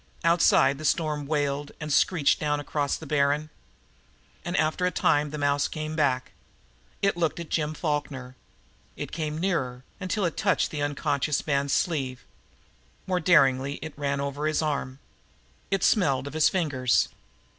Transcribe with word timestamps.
Outside 0.23 0.79
the 0.79 0.83
storm 0.83 1.27
wailed 1.27 1.73
and 1.79 1.93
screeched 1.93 2.39
down 2.39 2.59
across 2.59 2.97
the 2.97 3.05
Barren. 3.05 3.51
And 4.43 4.57
after 4.57 4.87
a 4.87 4.89
time 4.89 5.29
the 5.29 5.37
mouse 5.37 5.67
came 5.67 5.95
back. 5.95 6.31
It 7.03 7.15
looked 7.15 7.39
at 7.39 7.49
Jim 7.51 7.75
Falkner. 7.75 8.35
It 8.97 9.11
came 9.11 9.37
nearer, 9.37 9.83
until 9.99 10.25
it 10.25 10.35
touched 10.37 10.71
the 10.71 10.81
unconscious 10.81 11.45
man's 11.45 11.73
sleeve. 11.73 12.25
More 13.05 13.19
daringly 13.19 13.75
it 13.83 13.93
ran 13.95 14.19
over 14.19 14.47
his 14.47 14.63
arm. 14.63 14.97
It 15.69 15.83
smelled 15.83 16.25
of 16.25 16.33
his 16.33 16.49
fingers. 16.49 17.09